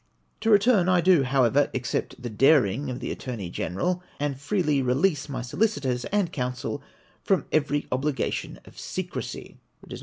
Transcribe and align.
To 0.39 0.49
return: 0.49 0.89
I 0.89 0.99
do, 0.99 1.21
however, 1.21 1.69
accept 1.75 2.19
the 2.23 2.29
daring 2.31 2.89
of 2.89 3.01
the 3.01 3.15
Attor 3.15 3.37
ney 3.37 3.51
Gfeneral, 3.51 4.01
and 4.19 4.39
freely 4.41 4.81
release 4.81 5.29
my 5.29 5.43
solicitors 5.43 6.05
and 6.05 6.31
counsel 6.33 6.81
from 7.21 7.45
every 7.51 7.87
obligation 7.91 8.59
of 8.65 8.79
secresy. 8.79 9.57